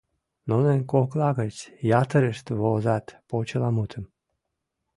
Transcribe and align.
Нунын 0.49 0.79
кокла 0.91 1.29
гыч 1.39 1.55
ятырышт 2.01 2.45
возат 2.61 3.05
почеламутым. 3.29 4.03